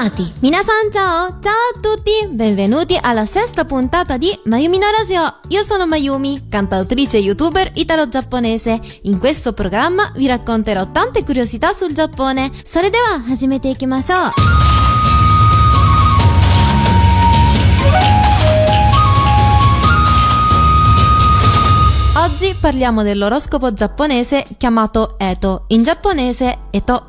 [0.00, 0.32] Amati.
[0.40, 5.40] Minasan ciao, ciao a tutti, benvenuti alla sesta puntata di Mayumi no Radio.
[5.48, 8.80] Io sono Mayumi, cantautrice e youtuber italo-giapponese.
[9.02, 12.50] In questo programma vi racconterò tante curiosità sul Giappone.
[12.64, 12.90] Sore
[13.28, 14.30] hajimete ikimashou.
[22.16, 27.08] Oggi parliamo dell'oroscopo giapponese chiamato Eto, in giapponese Eto.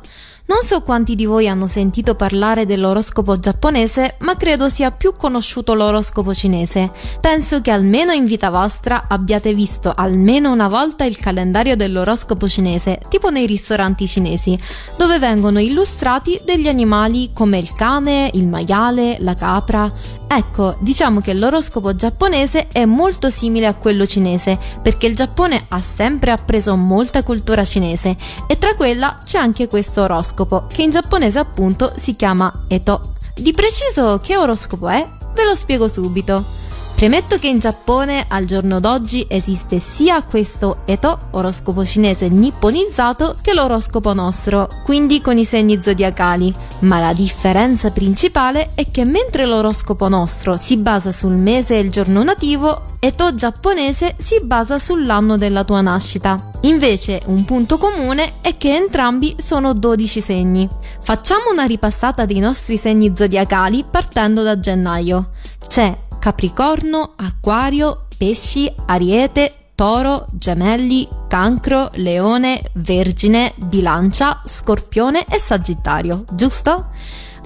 [0.52, 5.72] Non so quanti di voi hanno sentito parlare dell'oroscopo giapponese, ma credo sia più conosciuto
[5.72, 6.90] l'oroscopo cinese.
[7.22, 13.00] Penso che almeno in vita vostra abbiate visto almeno una volta il calendario dell'oroscopo cinese,
[13.08, 14.54] tipo nei ristoranti cinesi,
[14.98, 19.90] dove vengono illustrati degli animali come il cane, il maiale, la capra.
[20.34, 25.80] Ecco, diciamo che l'oroscopo giapponese è molto simile a quello cinese, perché il Giappone ha
[25.82, 28.16] sempre appreso molta cultura cinese
[28.46, 33.12] e tra quella c'è anche questo oroscopo, che in giapponese appunto si chiama Eto.
[33.34, 35.06] Di preciso che oroscopo è?
[35.34, 36.61] Ve lo spiego subito.
[37.02, 43.54] Premetto che in Giappone al giorno d'oggi esiste sia questo Eto, oroscopo cinese nipponizzato, che
[43.54, 50.08] l'oroscopo nostro, quindi con i segni zodiacali, ma la differenza principale è che mentre l'oroscopo
[50.08, 55.64] nostro si basa sul mese e il giorno nativo, Eto giapponese si basa sull'anno della
[55.64, 56.36] tua nascita.
[56.60, 60.68] Invece un punto comune è che entrambi sono 12 segni.
[61.00, 65.30] Facciamo una ripassata dei nostri segni zodiacali partendo da gennaio.
[65.66, 76.90] C'è Capricorno, Acquario, Pesci, Ariete, Toro, Gemelli, Cancro, Leone, Vergine, Bilancia, Scorpione e Sagittario, giusto?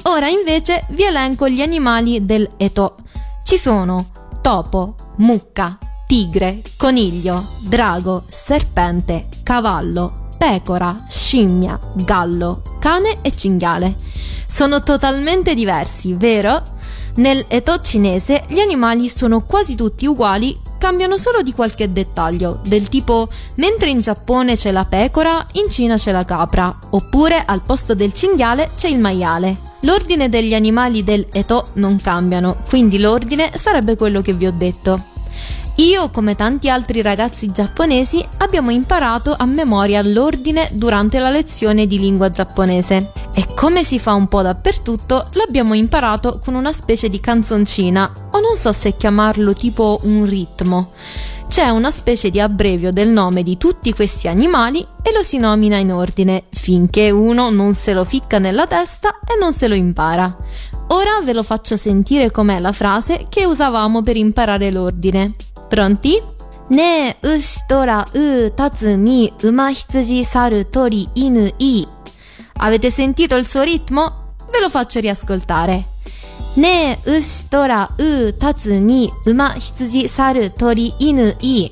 [0.02, 2.96] Ora invece vi elenco gli animali del Eto.
[3.42, 13.94] Ci sono topo, mucca, tigre, coniglio, drago, serpente, cavallo, pecora, scimmia, gallo, cane e cinghiale.
[14.46, 16.62] Sono totalmente diversi, vero?
[17.16, 22.90] Nel Eto cinese gli animali sono quasi tutti uguali, cambiano solo di qualche dettaglio, del
[22.90, 27.94] tipo mentre in Giappone c'è la pecora, in Cina c'è la capra, oppure al posto
[27.94, 29.56] del cinghiale c'è il maiale.
[29.80, 35.15] L'ordine degli animali del Eto non cambiano, quindi l'ordine sarebbe quello che vi ho detto.
[35.76, 41.98] Io, come tanti altri ragazzi giapponesi, abbiamo imparato a memoria l'ordine durante la lezione di
[41.98, 47.20] lingua giapponese e come si fa un po' dappertutto, l'abbiamo imparato con una specie di
[47.20, 50.92] canzoncina, o non so se chiamarlo tipo un ritmo.
[51.46, 55.76] C'è una specie di abbrevio del nome di tutti questi animali e lo si nomina
[55.76, 60.34] in ordine, finché uno non se lo ficca nella testa e non se lo impara.
[60.88, 65.34] Ora ve lo faccio sentire com'è la frase che usavamo per imparare l'ordine.
[65.68, 66.22] Pronti?
[66.68, 71.86] Ne, ushi, tora, u, tatsumi, uma, hitsuji, saru, tori, inu, i.
[72.58, 74.34] Avete sentito il suo ritmo?
[74.50, 75.84] Ve lo faccio riascoltare.
[76.54, 81.70] Ne, ushi, tora, u, tatsumi, uma, hitsuji, saru, tori, inu, i.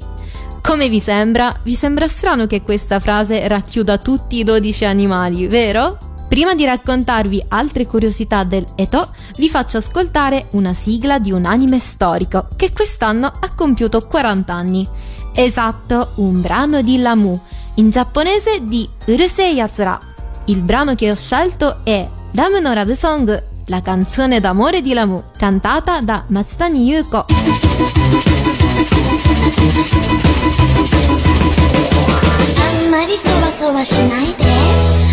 [0.62, 1.54] Come vi sembra?
[1.62, 5.98] Vi sembra strano che questa frase racchiuda tutti i 12 animali, vero?
[6.28, 11.78] Prima di raccontarvi altre curiosità del Eto, vi faccio ascoltare una sigla di un anime
[11.78, 14.88] storico che quest'anno ha compiuto 40 anni.
[15.34, 17.40] Esatto, un brano di Lamu,
[17.76, 19.98] in giapponese di Urusei Yatsura.
[20.46, 25.22] Il brano che ho scelto è Damu no Love Song, la canzone d'amore di Lamu,
[25.38, 27.26] cantata da Matsutani Yuko.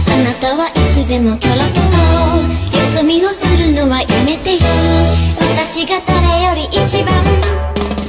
[0.07, 2.41] あなたはいつでもキョロキョロ。
[2.41, 4.59] よそ見をするのはやめてよ。
[5.56, 7.13] 私が誰より一番。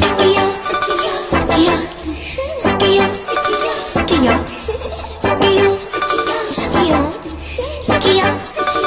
[0.00, 0.42] 好きよ。
[1.30, 1.72] 好きよ
[2.60, 4.32] 好きよ好きよ。
[5.20, 5.76] 好きよ好
[6.70, 6.96] きよ。
[7.88, 8.40] 好きよ好
[8.72, 8.81] きよ。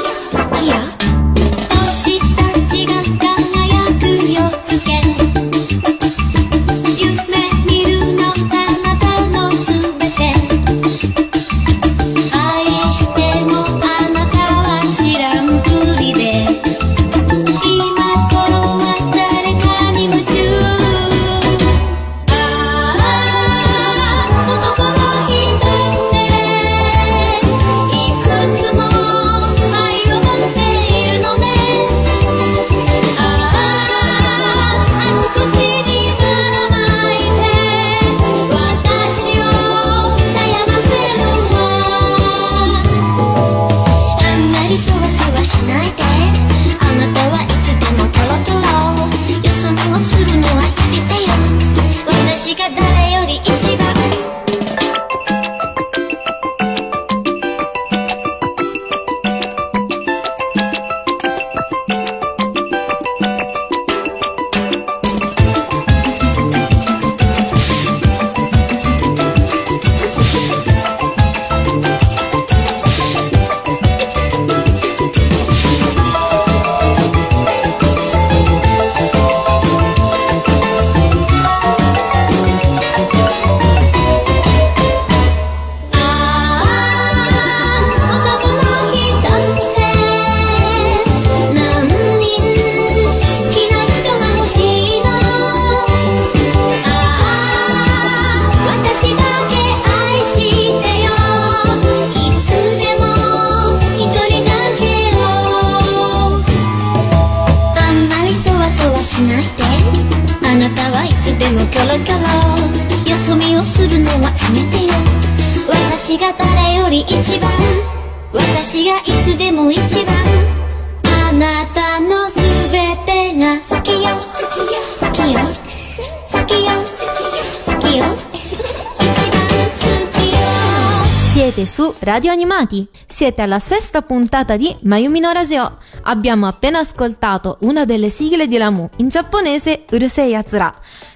[132.05, 135.79] Radio Animati, siete alla sesta puntata di Mayumi no Radio.
[136.03, 140.71] Abbiamo appena ascoltato una delle sigle di Lamu, in giapponese Urusei Yatsura,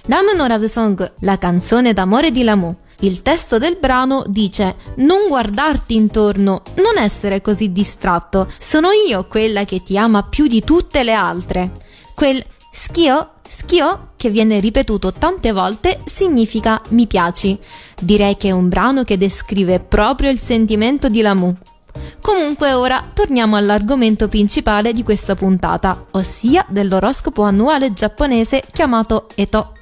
[0.06, 2.74] Ram no Love Song, la canzone d'amore di Lamu.
[3.02, 9.62] Il testo del brano dice Non guardarti intorno, non essere così distratto, sono io quella
[9.62, 11.70] che ti ama più di tutte le altre.
[12.16, 17.58] Quel schio Schio, che viene ripetuto tante volte, significa mi piaci.
[18.00, 21.52] Direi che è un brano che descrive proprio il sentimento di Lamu.
[22.20, 29.74] Comunque ora torniamo all'argomento principale di questa puntata, ossia dell'oroscopo annuale giapponese chiamato Eto.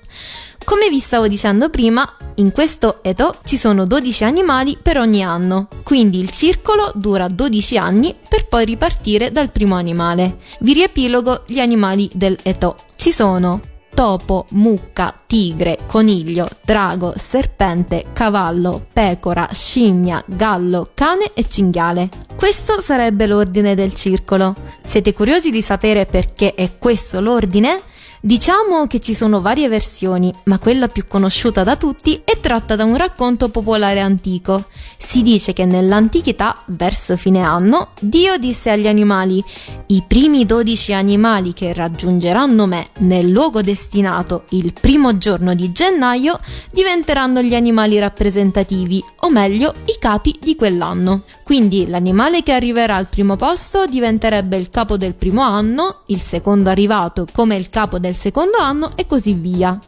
[0.69, 5.69] Come vi stavo dicendo prima, in questo Eto ci sono 12 animali per ogni anno,
[5.83, 10.37] quindi il circolo dura 12 anni per poi ripartire dal primo animale.
[10.61, 12.77] Vi riepilogo gli animali del Eto.
[12.97, 13.63] Ci sono
[13.95, 22.11] topo, mucca, tigre, coniglio, drago, serpente, cavallo, pecora, scimmia, gallo, cane e cinghiale.
[22.37, 24.55] Questo sarebbe l'ordine del circolo.
[24.83, 27.81] Siete curiosi di sapere perché è questo l'ordine?
[28.21, 32.83] Diciamo che ci sono varie versioni, ma quella più conosciuta da tutti è tratta da
[32.83, 34.65] un racconto popolare antico.
[34.97, 39.43] Si dice che nell'antichità, verso fine anno, Dio disse agli animali:
[39.87, 46.41] I primi dodici animali che raggiungeranno me nel luogo destinato il primo giorno di gennaio
[46.73, 51.23] diventeranno gli animali rappresentativi, o meglio, i capi di quell'anno.
[51.45, 56.69] Quindi l'animale che arriverà al primo posto diventerebbe il capo del primo anno, il secondo
[56.69, 59.79] arrivato come il capo del secondo anno e così via.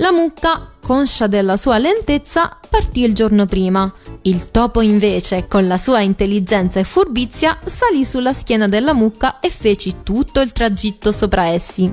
[0.00, 3.92] La mucca, conscia della sua lentezza, partì il giorno prima.
[4.22, 9.50] Il topo invece, con la sua intelligenza e furbizia, salì sulla schiena della mucca e
[9.50, 11.92] fece tutto il tragitto sopra essi.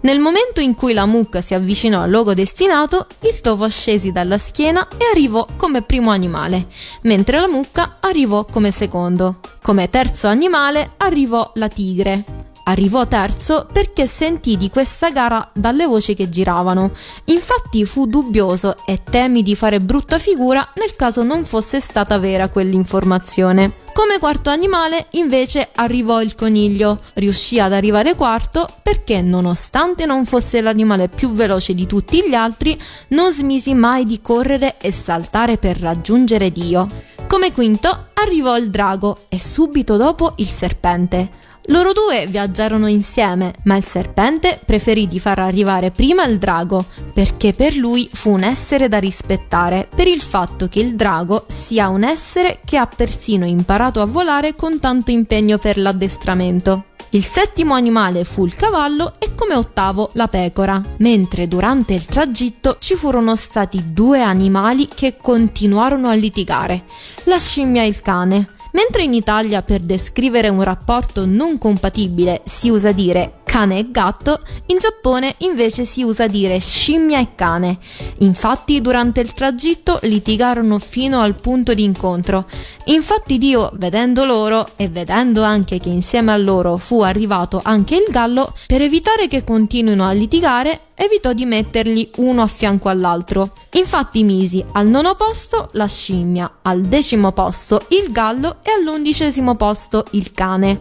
[0.00, 4.38] Nel momento in cui la mucca si avvicinò al luogo destinato, il topo scesi dalla
[4.38, 6.66] schiena e arrivò come primo animale,
[7.02, 9.38] mentre la mucca arrivò come secondo.
[9.62, 12.52] Come terzo animale arrivò la tigre.
[12.64, 16.92] Arrivò terzo perché sentì di questa gara dalle voci che giravano.
[17.24, 22.48] Infatti fu dubbioso e temi di fare brutta figura nel caso non fosse stata vera
[22.48, 23.82] quell'informazione.
[23.92, 27.00] Come quarto animale invece arrivò il coniglio.
[27.14, 32.80] Riuscì ad arrivare quarto perché nonostante non fosse l'animale più veloce di tutti gli altri,
[33.08, 36.88] non smisi mai di correre e saltare per raggiungere Dio.
[37.28, 41.30] Come quinto arrivò il drago e subito dopo il serpente.
[41.68, 47.54] Loro due viaggiarono insieme, ma il serpente preferì di far arrivare prima il drago, perché
[47.54, 52.04] per lui fu un essere da rispettare, per il fatto che il drago sia un
[52.04, 56.84] essere che ha persino imparato a volare con tanto impegno per l'addestramento.
[57.10, 62.76] Il settimo animale fu il cavallo e come ottavo la pecora, mentre durante il tragitto
[62.78, 66.84] ci furono stati due animali che continuarono a litigare,
[67.24, 68.48] la scimmia e il cane.
[68.74, 74.40] Mentre in Italia per descrivere un rapporto non compatibile si usa dire cane e gatto,
[74.66, 77.78] in Giappone invece si usa dire scimmia e cane.
[78.18, 82.46] Infatti durante il tragitto litigarono fino al punto di incontro.
[82.86, 88.06] Infatti Dio, vedendo loro e vedendo anche che insieme a loro fu arrivato anche il
[88.10, 93.52] gallo, per evitare che continuino a litigare, evitò di metterli uno a fianco all'altro.
[93.74, 100.06] Infatti misi al nono posto la scimmia, al decimo posto il gallo e all'undicesimo posto
[100.10, 100.80] il cane.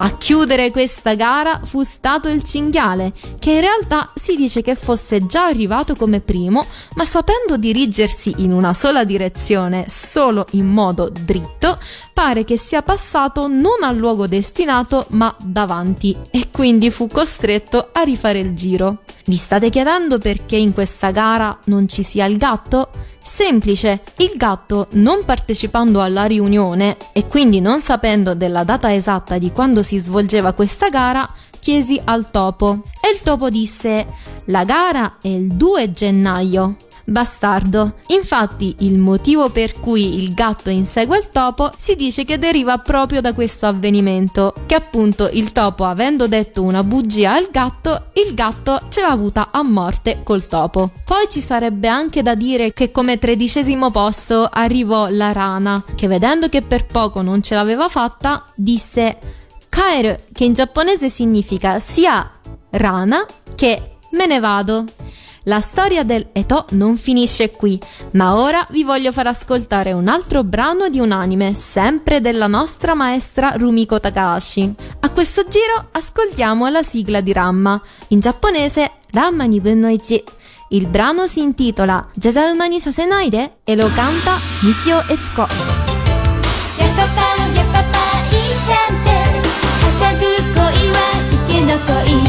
[0.00, 5.26] A chiudere questa gara fu stato il cinghiale, che in realtà si dice che fosse
[5.26, 11.78] già arrivato come primo, ma sapendo dirigersi in una sola direzione solo in modo dritto,
[12.14, 18.02] pare che sia passato non al luogo destinato ma davanti e quindi fu costretto a
[18.02, 19.02] rifare il giro.
[19.26, 22.88] Vi state chiedendo perché in questa gara non ci sia il gatto?
[23.20, 29.52] Semplice, il gatto non partecipando alla riunione e quindi non sapendo della data esatta di
[29.52, 34.06] quando si svolgeva questa gara, chiesi al topo e il topo disse
[34.46, 36.76] la gara è il 2 gennaio.
[37.08, 37.94] Bastardo.
[38.08, 43.22] Infatti il motivo per cui il gatto insegue il topo si dice che deriva proprio
[43.22, 48.78] da questo avvenimento, che appunto il topo avendo detto una bugia al gatto, il gatto
[48.90, 50.90] ce l'ha avuta a morte col topo.
[51.06, 56.50] Poi ci sarebbe anche da dire che come tredicesimo posto arrivò la rana, che vedendo
[56.50, 59.16] che per poco non ce l'aveva fatta, disse
[59.78, 62.28] Kaeru, che in giapponese significa sia
[62.70, 64.84] rana che me ne vado.
[65.44, 67.80] La storia del Eto non finisce qui,
[68.14, 72.94] ma ora vi voglio far ascoltare un altro brano di un anime, sempre della nostra
[72.94, 74.74] maestra Rumiko Takahashi.
[74.98, 80.22] A questo giro ascoltiamo la sigla di Ramma, in giapponese Ramma 2分の 1.
[80.70, 85.46] Il brano si intitola Jazauma ni sasenaide e lo canta Nishio Etsuko.
[86.76, 89.07] Yeah, papa, yeah, papa,
[89.88, 91.00] はしゃぐ恋は
[91.48, 92.27] 池の恋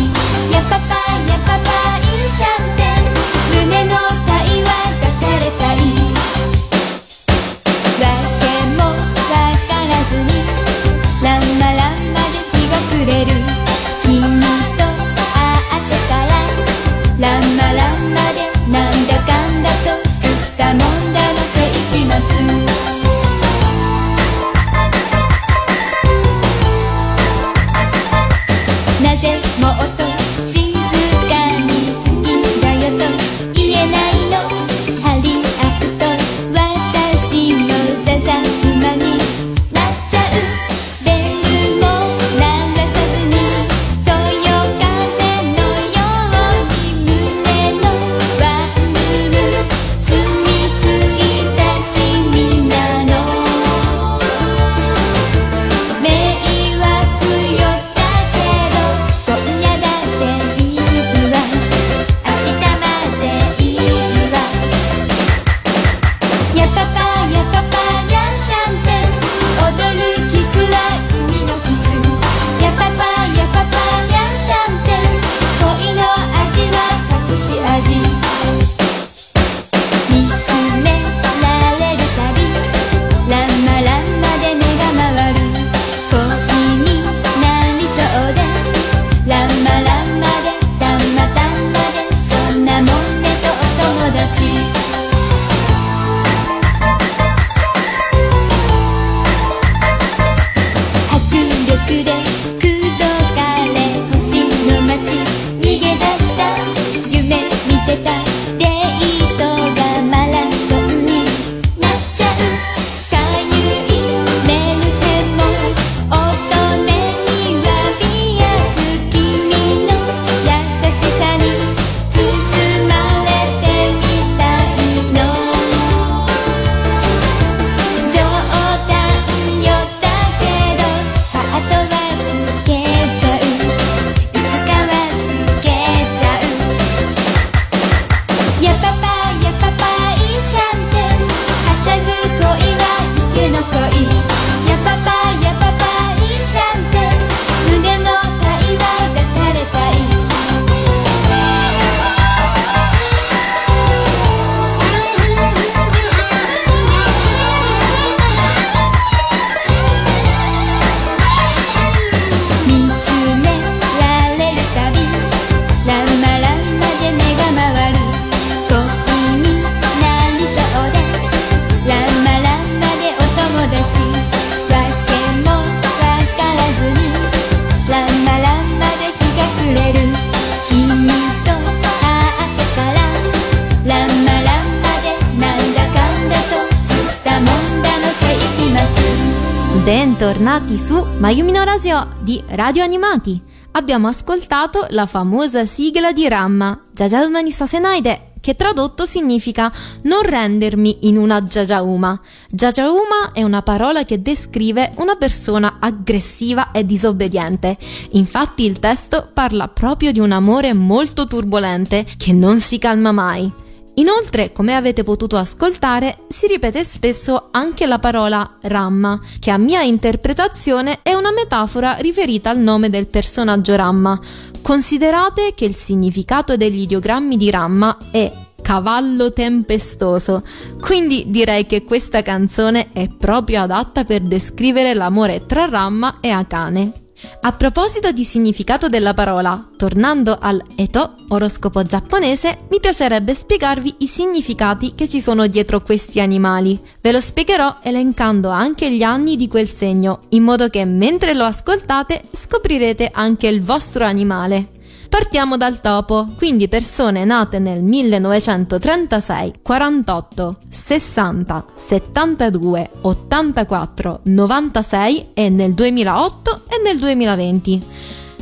[189.70, 193.40] Bentornati su Mayumi no Radio di Radio Animati.
[193.74, 199.72] Abbiamo ascoltato la famosa sigla di Ramma, Jajauma ni sasenaide, che tradotto significa
[200.04, 202.20] non rendermi in una jajauma.
[202.50, 207.78] Jajauma è una parola che descrive una persona aggressiva e disobbediente.
[208.12, 213.68] Infatti il testo parla proprio di un amore molto turbolente che non si calma mai.
[214.00, 219.82] Inoltre, come avete potuto ascoltare, si ripete spesso anche la parola Ramma, che a mia
[219.82, 224.18] interpretazione è una metafora riferita al nome del personaggio Ramma.
[224.62, 230.44] Considerate che il significato degli ideogrammi di Ramma è cavallo tempestoso,
[230.80, 237.09] quindi direi che questa canzone è proprio adatta per descrivere l'amore tra Ramma e Akane.
[237.42, 244.08] A proposito di significato della parola, tornando al Eto, oroscopo giapponese, mi piacerebbe spiegarvi i
[244.08, 246.80] significati che ci sono dietro questi animali.
[247.02, 251.44] Ve lo spiegherò elencando anche gli anni di quel segno, in modo che mentre lo
[251.44, 254.78] ascoltate scoprirete anche il vostro animale.
[255.10, 265.74] Partiamo dal topo, quindi persone nate nel 1936, 48, 60, 72, 84, 96 e nel
[265.74, 267.84] 2008 e nel 2020.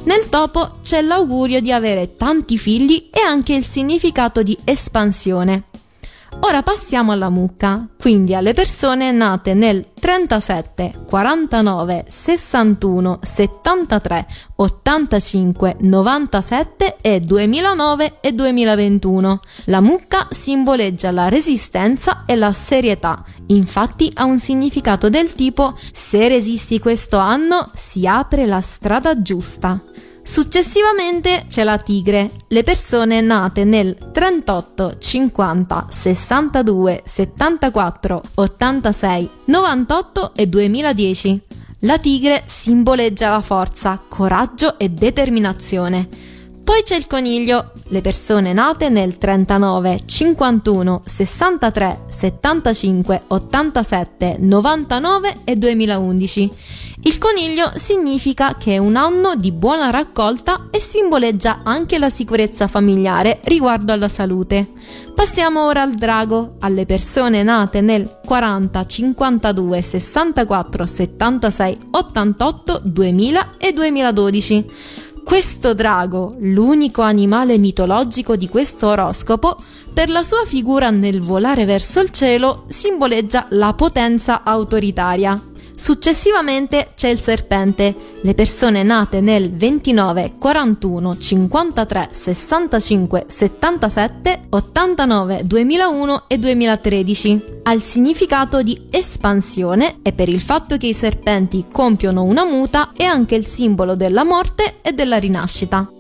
[0.04, 5.64] Nel topo c'è l'augurio di avere tanti figli e anche il significato di espansione.
[6.42, 16.98] Ora passiamo alla mucca, quindi alle persone nate nel 37, 49, 61, 73, 85, 97
[17.02, 19.40] e 2009 e 2021.
[19.66, 26.28] La mucca simboleggia la resistenza e la serietà, infatti ha un significato del tipo se
[26.28, 29.82] resisti questo anno si apre la strada giusta.
[30.30, 40.48] Successivamente c'è la tigre, le persone nate nel 38, 50, 62, 74, 86, 98 e
[40.48, 41.42] 2010.
[41.82, 46.10] La tigre simboleggia la forza, coraggio e determinazione.
[46.68, 55.56] Poi c'è il coniglio, le persone nate nel 39, 51, 63, 75, 87, 99 e
[55.56, 56.52] 2011.
[57.04, 62.68] Il coniglio significa che è un anno di buona raccolta e simboleggia anche la sicurezza
[62.68, 64.68] familiare riguardo alla salute.
[65.16, 73.72] Passiamo ora al drago, alle persone nate nel 40, 52, 64, 76, 88, 2000 e
[73.72, 75.06] 2012.
[75.28, 79.58] Questo drago, l'unico animale mitologico di questo oroscopo,
[79.94, 85.38] per la sua figura nel volare verso il cielo simboleggia la potenza autoritaria.
[85.78, 96.24] Successivamente c'è il serpente, le persone nate nel 29, 41, 53, 65, 77, 89, 2001
[96.28, 97.44] e 2013.
[97.64, 102.92] Ha il significato di espansione e per il fatto che i serpenti compiono una muta
[102.94, 105.92] è anche il simbolo della morte e della rinascita.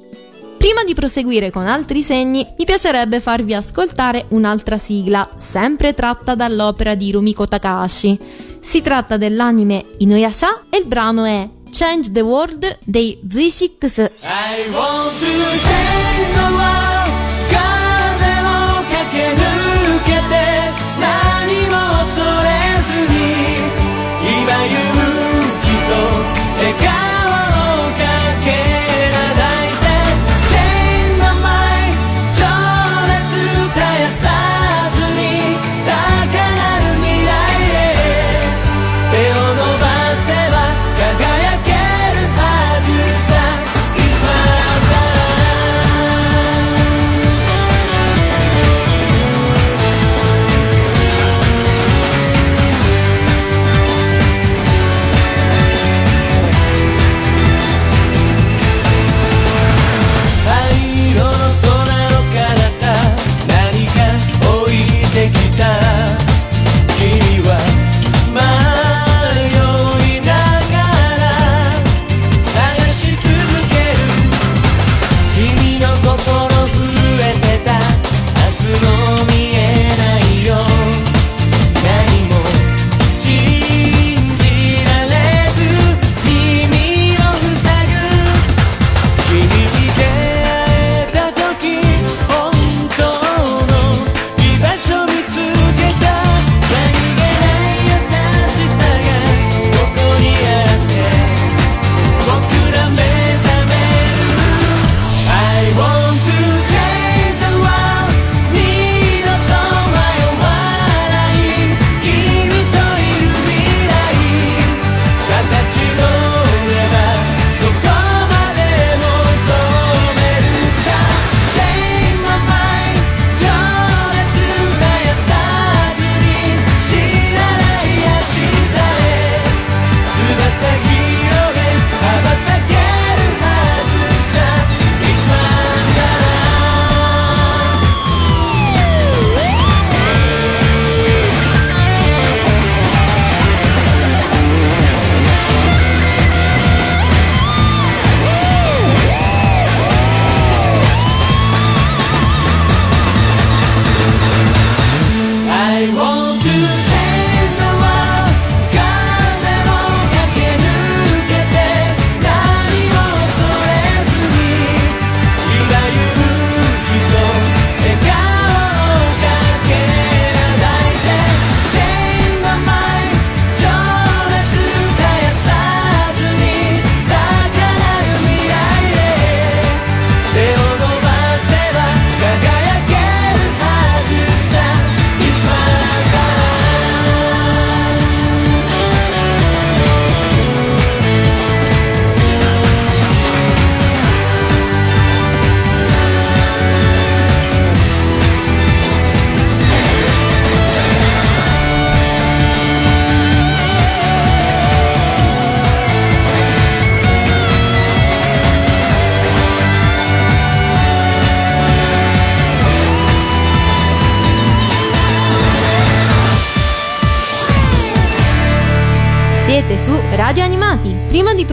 [0.58, 6.96] Prima di proseguire con altri segni, mi piacerebbe farvi ascoltare un'altra sigla, sempre tratta dall'opera
[6.96, 8.20] di Rumiko Takahashi.
[8.60, 14.10] Si tratta dell'anime Inuyasha e il brano è Change the World dei V6.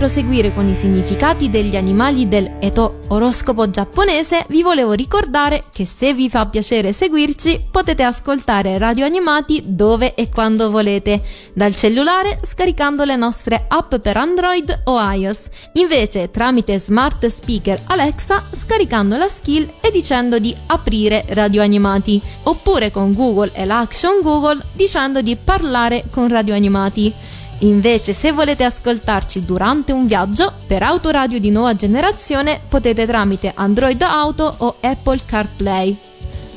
[0.04, 6.12] Proseguire con i significati degli animali del Eto oroscopo giapponese, vi volevo ricordare che se
[6.12, 11.22] vi fa piacere seguirci, potete ascoltare Radio Animati dove e quando volete,
[11.54, 18.42] dal cellulare scaricando le nostre app per Android o iOS, invece tramite smart speaker Alexa
[18.52, 24.62] scaricando la skill e dicendo di aprire Radio Animati, oppure con Google e l'Action Google
[24.74, 27.33] dicendo di parlare con Radio Animati.
[27.60, 34.00] Invece, se volete ascoltarci durante un viaggio, per autoradio di nuova generazione potete tramite Android
[34.02, 35.98] Auto o Apple CarPlay.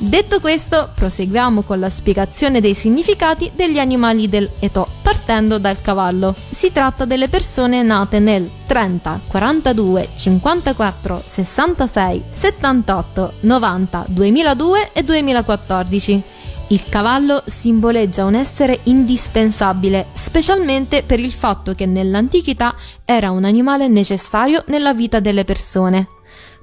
[0.00, 6.36] Detto questo, proseguiamo con la spiegazione dei significati degli animali del Eto, partendo dal cavallo.
[6.36, 16.22] Si tratta delle persone nate nel 30, 42, 54, 66, 78, 90, 2002 e 2014.
[16.70, 22.74] Il cavallo simboleggia un essere indispensabile, specialmente per il fatto che nell'antichità
[23.06, 26.17] era un animale necessario nella vita delle persone.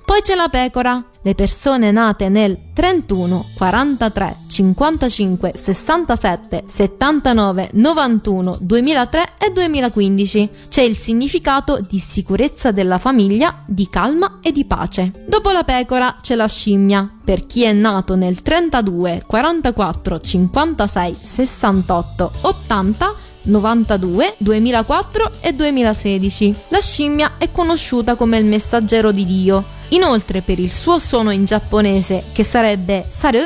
[0.05, 9.33] Poi c'è la pecora, le persone nate nel 31, 43, 55, 67, 79, 91, 2003
[9.39, 10.49] e 2015.
[10.69, 15.11] C'è il significato di sicurezza della famiglia, di calma e di pace.
[15.27, 22.31] Dopo la pecora c'è la scimmia, per chi è nato nel 32, 44, 56, 68,
[22.41, 23.15] 80,
[23.45, 26.55] 92, 2004 e 2016.
[26.67, 31.45] La scimmia è conosciuta come il messaggero di Dio Inoltre, per il suo suono in
[31.45, 33.39] giapponese, che sarebbe saru,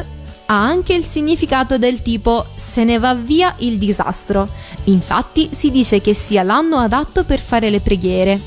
[0.46, 4.48] ha anche il significato del tipo se ne va via il disastro.
[4.86, 8.40] Infatti si dice che sia l'anno adatto per fare le preghiere.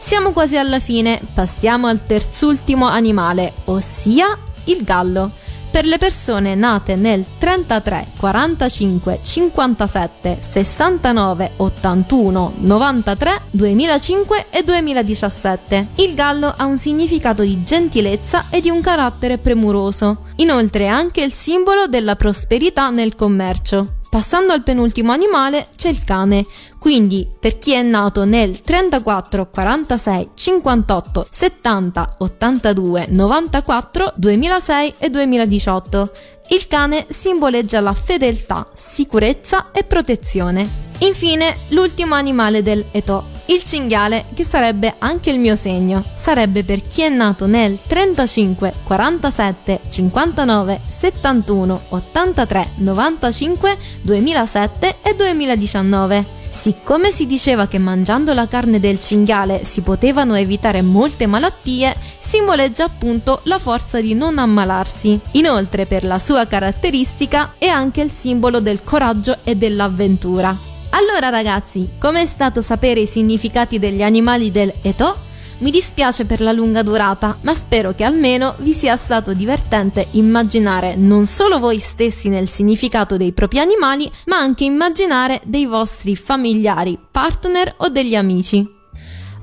[0.00, 5.32] Siamo quasi alla fine, passiamo al terzultimo animale, ossia il gallo
[5.70, 15.86] per le persone nate nel 33, 45, 57, 69, 81, 93, 2005 e 2017.
[15.96, 20.24] Il gallo ha un significato di gentilezza e di un carattere premuroso.
[20.36, 23.97] Inoltre è anche il simbolo della prosperità nel commercio.
[24.18, 26.44] Passando al penultimo animale c'è il cane,
[26.80, 36.10] quindi per chi è nato nel 34, 46, 58, 70, 82, 94, 2006 e 2018.
[36.48, 40.68] Il cane simboleggia la fedeltà, sicurezza e protezione.
[40.98, 46.02] Infine, l'ultimo animale del Eto, il cinghiale, che sarebbe anche il mio segno.
[46.14, 56.36] Sarebbe per chi è nato nel 35, 47, 59, 71, 83, 95, 2007 e 2019.
[56.50, 62.84] Siccome si diceva che mangiando la carne del cinghiale si potevano evitare molte malattie, simboleggia
[62.84, 65.20] appunto la forza di non ammalarsi.
[65.32, 70.67] Inoltre, per la sua caratteristica, è anche il simbolo del coraggio e dell'avventura.
[70.90, 75.26] Allora ragazzi, com'è stato sapere i significati degli animali del Eto?
[75.58, 80.94] Mi dispiace per la lunga durata, ma spero che almeno vi sia stato divertente immaginare
[80.94, 86.98] non solo voi stessi nel significato dei propri animali, ma anche immaginare dei vostri familiari,
[87.10, 88.76] partner o degli amici.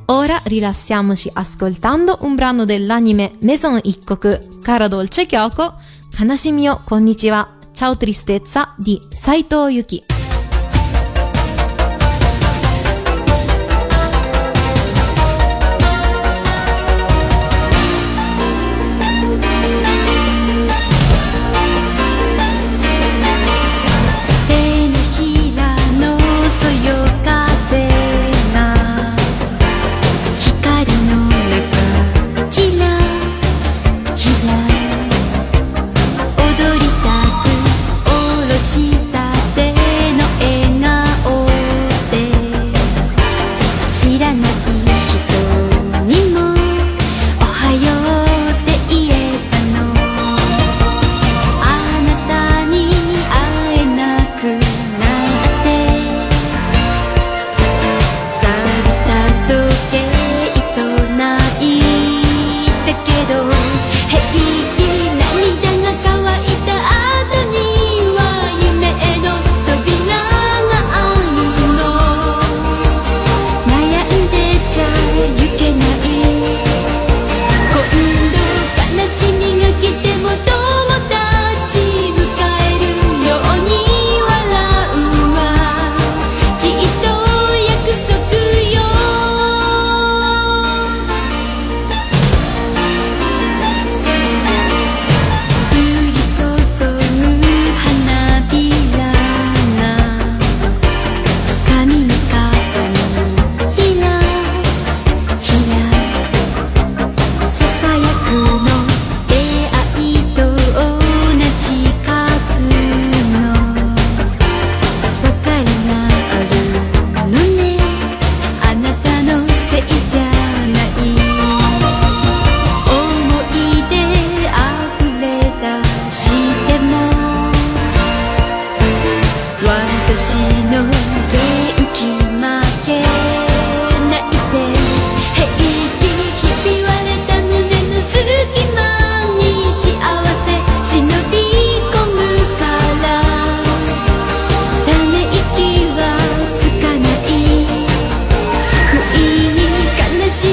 [0.08, 5.76] Ora rilassiamoci ascoltando un brano dell'anime Maison Ikkoku, Cara Dolce Kyoko,
[6.16, 10.15] Kanashimi o Konnichiwa, Ciao Tristezza di Saito Yuki.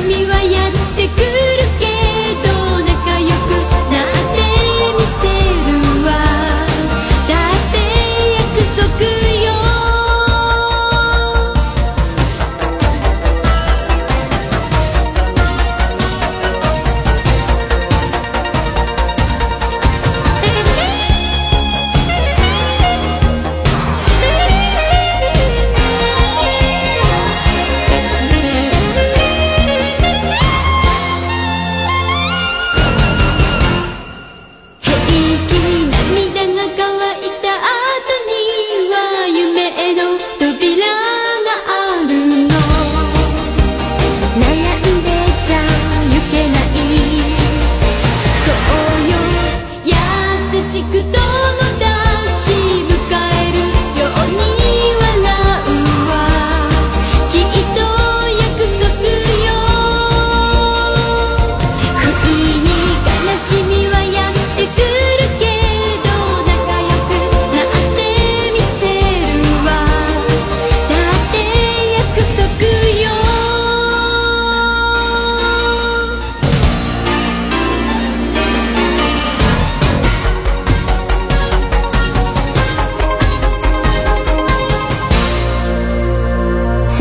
[0.08, 0.31] mi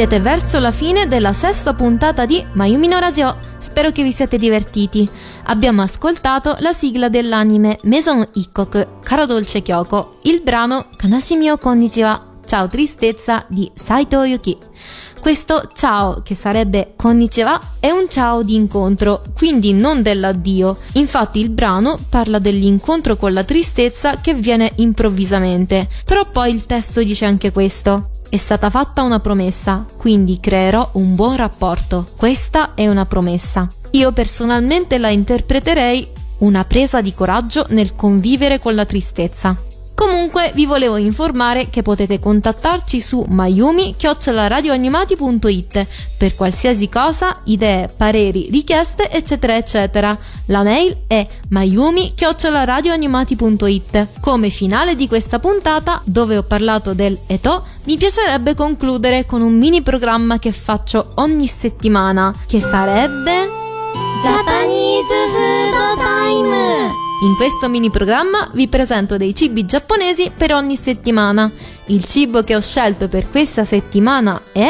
[0.01, 3.37] Siete verso la fine della sesta puntata di Mayumi no Radio.
[3.59, 5.07] Spero che vi siate divertiti.
[5.43, 12.39] Abbiamo ascoltato la sigla dell'anime Maison Ikkok, Caro Dolce Kyoko, il brano Kanashimi o Konnichiwa,
[12.43, 14.57] Ciao Tristezza di Saito Yuki.
[15.19, 20.75] Questo ciao, che sarebbe konnichiwa, è un ciao di incontro, quindi non dell'addio.
[20.93, 25.87] Infatti il brano parla dell'incontro con la tristezza che viene improvvisamente.
[26.05, 28.09] Però poi il testo dice anche questo.
[28.31, 32.05] È stata fatta una promessa, quindi creerò un buon rapporto.
[32.15, 33.67] Questa è una promessa.
[33.91, 39.53] Io personalmente la interpreterei una presa di coraggio nel convivere con la tristezza.
[40.01, 45.87] Comunque vi volevo informare che potete contattarci su mayumi-radioanimati.it
[46.17, 50.17] per qualsiasi cosa, idee, pareri, richieste, eccetera, eccetera.
[50.47, 54.07] La mail è mayumi-radioanimati.it.
[54.21, 59.55] Come finale di questa puntata, dove ho parlato del Eto, mi piacerebbe concludere con un
[59.55, 63.59] mini programma che faccio ogni settimana, che sarebbe...
[64.23, 67.10] Japanese Food Time!
[67.23, 71.51] In questo mini programma vi presento dei cibi giapponesi per ogni settimana.
[71.85, 74.69] Il cibo che ho scelto per questa settimana è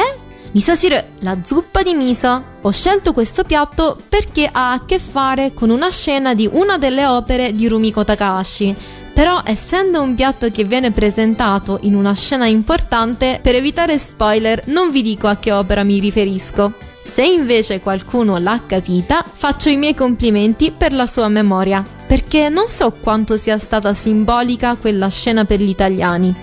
[0.52, 2.44] Misoshiru, la zuppa di miso.
[2.60, 7.06] Ho scelto questo piatto perché ha a che fare con una scena di una delle
[7.06, 8.76] opere di Rumiko Takahashi.
[9.14, 14.92] Però essendo un piatto che viene presentato in una scena importante, per evitare spoiler non
[14.92, 16.91] vi dico a che opera mi riferisco.
[17.04, 22.68] Se invece qualcuno l'ha capita, faccio i miei complimenti per la sua memoria, perché non
[22.68, 26.34] so quanto sia stata simbolica quella scena per gli italiani.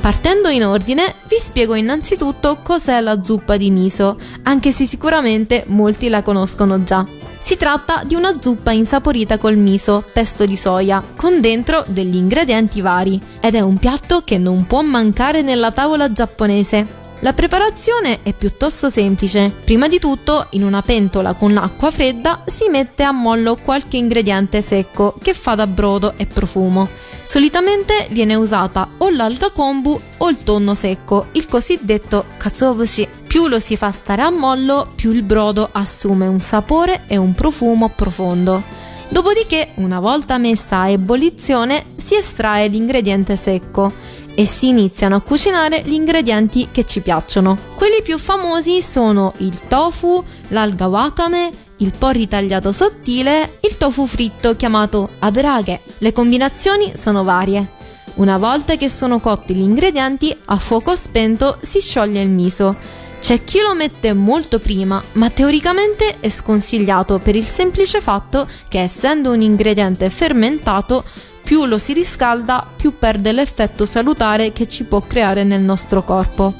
[0.00, 6.08] Partendo in ordine, vi spiego innanzitutto cos'è la zuppa di miso, anche se sicuramente molti
[6.08, 7.06] la conoscono già.
[7.38, 12.82] Si tratta di una zuppa insaporita col miso, pesto di soia, con dentro degli ingredienti
[12.82, 16.99] vari, ed è un piatto che non può mancare nella tavola giapponese.
[17.22, 19.52] La preparazione è piuttosto semplice.
[19.62, 24.62] Prima di tutto, in una pentola con acqua fredda si mette a mollo qualche ingrediente
[24.62, 26.88] secco che fa da brodo e profumo.
[27.22, 33.06] Solitamente viene usata o l'alga kombu o il tonno secco, il cosiddetto katsuobushi.
[33.26, 37.34] Più lo si fa stare a mollo, più il brodo assume un sapore e un
[37.34, 38.78] profumo profondo.
[39.10, 43.92] Dopodiché, una volta messa a ebollizione, si estrae l'ingrediente secco
[44.40, 47.58] e si iniziano a cucinare gli ingredienti che ci piacciono.
[47.74, 54.56] Quelli più famosi sono il tofu, l'alga wakame, il porri tagliato sottile, il tofu fritto
[54.56, 55.78] chiamato abraghe.
[55.98, 57.68] Le combinazioni sono varie.
[58.14, 62.74] Una volta che sono cotti gli ingredienti, a fuoco spento si scioglie il miso.
[63.20, 68.80] C'è chi lo mette molto prima, ma teoricamente è sconsigliato per il semplice fatto che
[68.80, 71.04] essendo un ingrediente fermentato,
[71.50, 76.54] più lo si riscalda, più perde l'effetto salutare che ci può creare nel nostro corpo.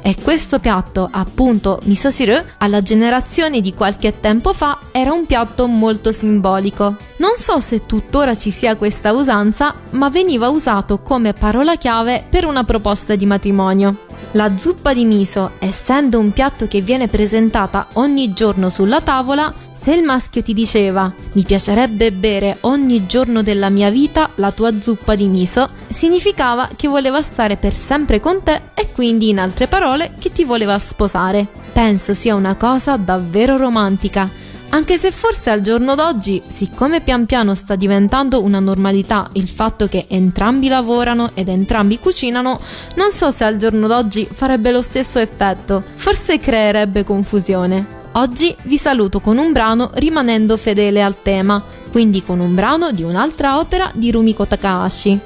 [0.00, 6.12] E questo piatto, appunto misosiru, alla generazione di qualche tempo fa era un piatto molto
[6.12, 6.94] simbolico.
[7.16, 12.44] Non so se tuttora ci sia questa usanza, ma veniva usato come parola chiave per
[12.44, 14.04] una proposta di matrimonio.
[14.32, 19.94] La zuppa di miso, essendo un piatto che viene presentata ogni giorno sulla tavola, se
[19.94, 25.14] il maschio ti diceva mi piacerebbe bere ogni giorno della mia vita la tua zuppa
[25.14, 30.14] di miso, significava che voleva stare per sempre con te e quindi in altre parole
[30.18, 31.46] che ti voleva sposare.
[31.72, 34.28] Penso sia una cosa davvero romantica.
[34.70, 39.86] Anche se forse al giorno d'oggi, siccome pian piano sta diventando una normalità il fatto
[39.86, 42.58] che entrambi lavorano ed entrambi cucinano,
[42.96, 47.97] non so se al giorno d'oggi farebbe lo stesso effetto, forse creerebbe confusione.
[48.12, 53.02] Oggi vi saluto con un brano rimanendo fedele al tema, quindi con un brano di
[53.02, 55.18] un'altra opera di Rumiko Takahashi.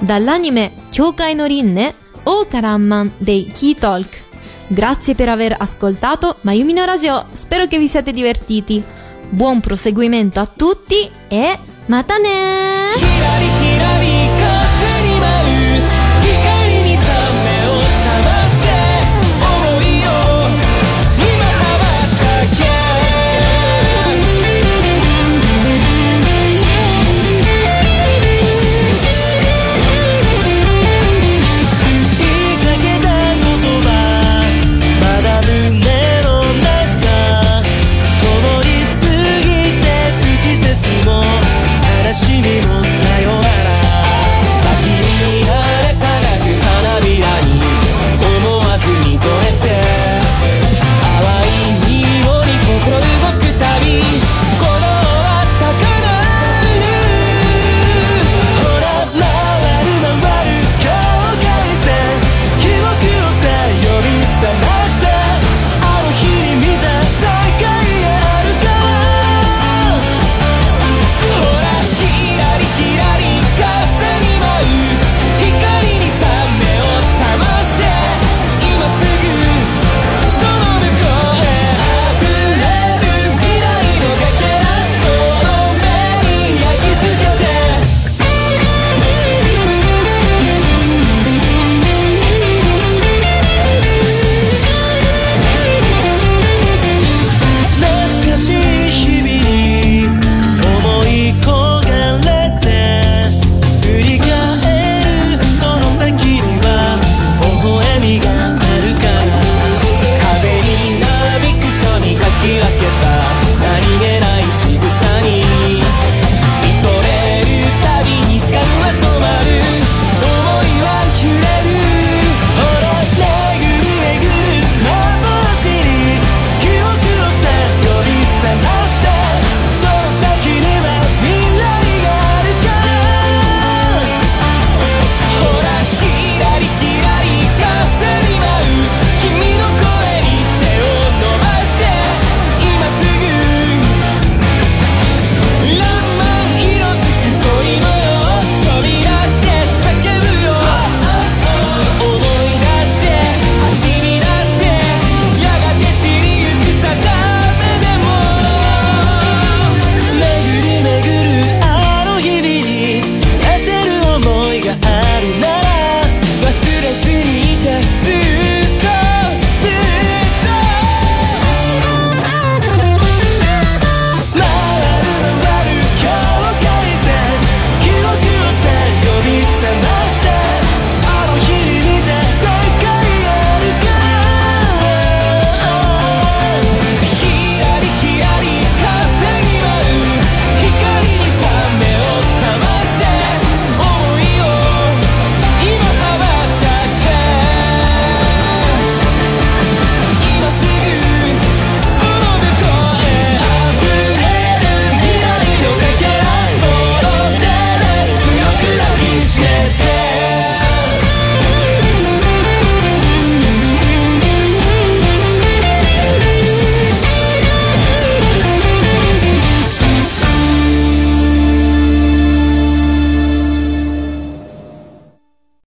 [0.00, 1.94] Dall'anime Kyokai no Rinne
[2.24, 4.24] o Karanman dei Key Talk.
[4.68, 8.82] Grazie per aver ascoltato Mayumi no Radio, spero che vi siate divertiti.
[9.28, 12.94] Buon proseguimento a tutti e matane!